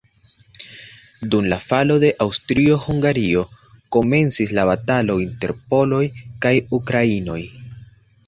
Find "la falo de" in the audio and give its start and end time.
1.51-2.09